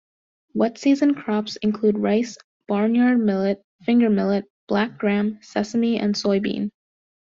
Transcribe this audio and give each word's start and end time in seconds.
Wet 0.55 0.79
season 0.79 1.13
crops 1.13 1.57
include 1.57 1.99
rice, 1.99 2.35
barnyard 2.67 3.19
millet, 3.19 3.63
finger 3.85 4.09
millet, 4.09 4.45
black 4.67 4.97
gram, 4.97 5.37
sesame 5.43 5.99
and 5.99 6.15
soybean. 6.15 6.71